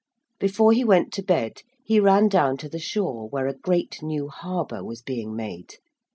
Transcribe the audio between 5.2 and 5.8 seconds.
made.